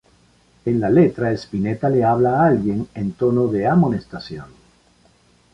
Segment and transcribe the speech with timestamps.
[0.69, 4.47] En la letra Spinetta le habla a alguien en tono de amonestación.